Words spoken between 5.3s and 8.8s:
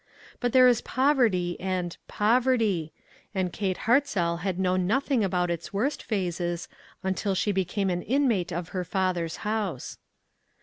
its worst phases until she became an inmate of